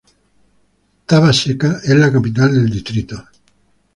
[1.05, 3.23] Thaba-Tseka es la capital del distrito.